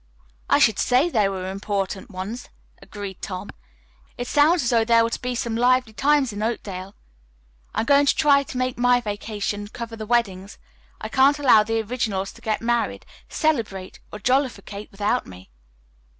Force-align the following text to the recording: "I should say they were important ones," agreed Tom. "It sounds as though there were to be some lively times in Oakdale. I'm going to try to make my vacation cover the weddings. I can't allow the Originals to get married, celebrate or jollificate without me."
"I 0.49 0.57
should 0.57 0.79
say 0.79 1.09
they 1.11 1.29
were 1.29 1.51
important 1.51 2.09
ones," 2.09 2.49
agreed 2.81 3.21
Tom. 3.21 3.51
"It 4.17 4.25
sounds 4.27 4.63
as 4.63 4.71
though 4.71 4.83
there 4.83 5.03
were 5.03 5.11
to 5.11 5.21
be 5.21 5.35
some 5.35 5.55
lively 5.55 5.93
times 5.93 6.33
in 6.33 6.41
Oakdale. 6.41 6.95
I'm 7.75 7.85
going 7.85 8.07
to 8.07 8.15
try 8.15 8.41
to 8.41 8.57
make 8.57 8.79
my 8.79 8.99
vacation 8.99 9.67
cover 9.67 9.95
the 9.95 10.07
weddings. 10.07 10.57
I 10.99 11.07
can't 11.07 11.37
allow 11.37 11.61
the 11.61 11.83
Originals 11.83 12.31
to 12.33 12.41
get 12.41 12.63
married, 12.63 13.05
celebrate 13.29 13.99
or 14.11 14.17
jollificate 14.17 14.89
without 14.89 15.27
me." 15.27 15.51